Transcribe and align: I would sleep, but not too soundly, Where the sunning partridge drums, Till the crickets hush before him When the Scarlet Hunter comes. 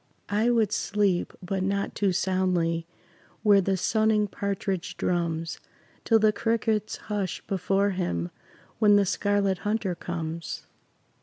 I 0.29 0.49
would 0.49 0.71
sleep, 0.71 1.31
but 1.43 1.61
not 1.61 1.93
too 1.93 2.11
soundly, 2.11 2.87
Where 3.43 3.61
the 3.61 3.77
sunning 3.77 4.25
partridge 4.27 4.97
drums, 4.97 5.59
Till 6.05 6.17
the 6.17 6.33
crickets 6.33 6.97
hush 6.97 7.43
before 7.45 7.91
him 7.91 8.31
When 8.79 8.95
the 8.95 9.05
Scarlet 9.05 9.59
Hunter 9.59 9.93
comes. 9.93 10.65